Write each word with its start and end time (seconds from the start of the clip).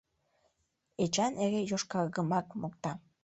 Эчан 1.03 1.33
эре 1.43 1.61
йошкаргымак 1.69 2.47
мокта. 2.59 2.91